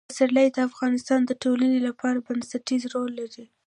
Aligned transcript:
پسرلی 0.09 0.47
د 0.51 0.57
افغانستان 0.69 1.19
د 1.25 1.31
ټولنې 1.43 1.79
لپاره 1.87 2.23
بنسټيز 2.27 2.81
رول 2.93 3.11
لري. 3.21 3.45